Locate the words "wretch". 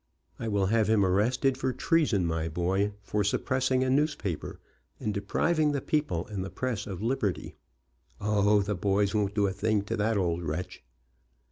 10.41-10.83